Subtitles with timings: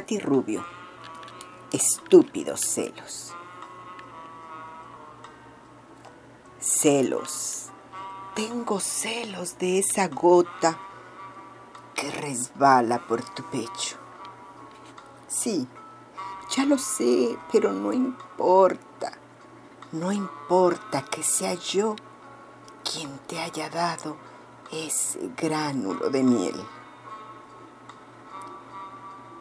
[0.00, 0.64] Rubio.
[1.72, 3.32] Estúpidos celos.
[6.58, 7.66] Celos.
[8.34, 10.76] Tengo celos de esa gota
[11.94, 13.96] que resbala por tu pecho.
[15.28, 15.68] Sí,
[16.56, 19.12] ya lo sé, pero no importa.
[19.92, 21.94] No importa que sea yo
[22.82, 24.16] quien te haya dado
[24.72, 26.64] ese gránulo de miel.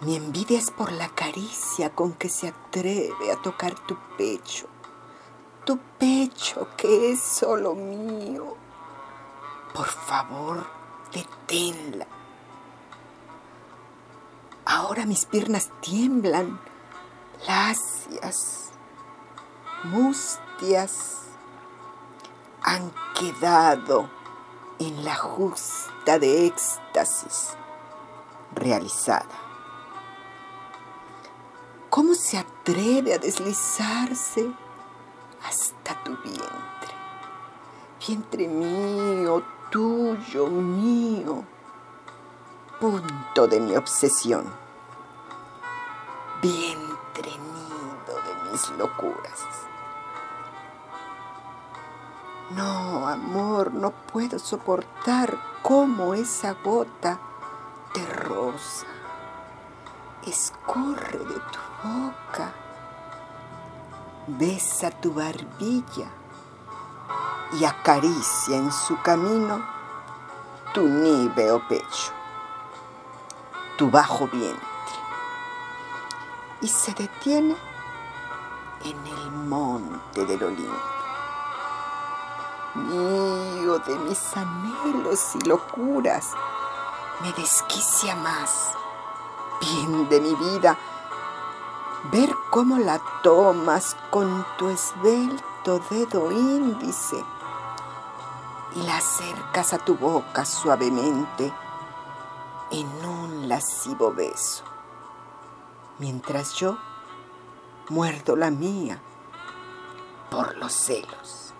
[0.00, 4.66] Mi envidia es por la caricia con que se atreve a tocar tu pecho,
[5.64, 8.56] tu pecho que es solo mío.
[9.72, 10.66] Por favor,
[11.14, 12.06] deténla.
[14.66, 16.60] Ahora mis piernas tiemblan,
[17.46, 18.72] lacias,
[19.84, 21.22] mustias,
[22.62, 24.10] han quedado
[24.78, 27.56] en la justa de éxtasis
[28.54, 29.45] realizada.
[31.96, 34.52] ¿Cómo se atreve a deslizarse
[35.48, 36.94] hasta tu vientre?
[38.06, 41.42] Vientre mío, tuyo, mío,
[42.78, 44.44] punto de mi obsesión.
[46.42, 49.46] Vientre nido de mis locuras.
[52.50, 57.18] No, amor, no puedo soportar cómo esa gota
[57.94, 58.95] te rosa
[60.26, 62.52] escorre de tu boca,
[64.26, 66.08] besa tu barbilla
[67.52, 69.64] y acaricia en su camino
[70.74, 72.12] tu níveo pecho,
[73.78, 74.66] tu bajo vientre,
[76.60, 77.56] y se detiene
[78.84, 80.96] en el monte del Olimpo.
[82.74, 86.32] Mío de mis anhelos y locuras,
[87.22, 88.76] me desquicia más
[89.60, 90.76] bien de mi vida,
[92.12, 97.22] ver cómo la tomas con tu esbelto dedo índice
[98.76, 101.52] y la acercas a tu boca suavemente
[102.70, 104.64] en un lascivo beso,
[105.98, 106.76] mientras yo
[107.88, 109.00] muerdo la mía
[110.30, 111.54] por los celos.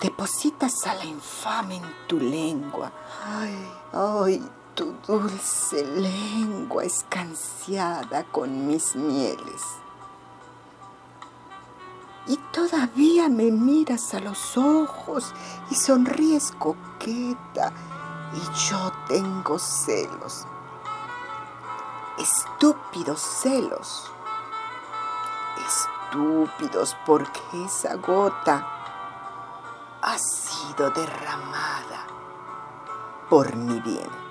[0.00, 2.92] Depositas a la infame en tu lengua.
[3.24, 9.62] Ay, ay, tu dulce lengua escanciada con mis mieles.
[12.26, 15.32] Y todavía me miras a los ojos
[15.70, 17.72] y sonríes coqueta
[18.34, 20.46] y yo tengo celos.
[22.18, 24.10] Estúpidos celos.
[25.66, 28.66] Estúpidos porque esa gota
[30.02, 32.06] ha sido derramada
[33.28, 34.23] por mi bien.